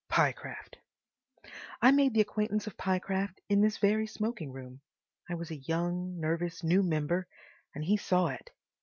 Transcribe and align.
Pyecraft—. 0.09 0.79
I 1.79 1.91
made 1.91 2.15
the 2.15 2.21
acquaintance 2.21 2.65
of 2.65 2.75
Pyecraft 2.75 3.39
in 3.49 3.61
this 3.61 3.77
very 3.77 4.07
smoking 4.07 4.51
room. 4.51 4.81
I 5.29 5.35
was 5.35 5.51
a 5.51 5.57
young, 5.57 6.19
nervous 6.19 6.63
new 6.63 6.81
member, 6.81 7.27
and 7.75 7.83
he 7.85 7.97
saw 7.97 8.29
it. 8.29 8.49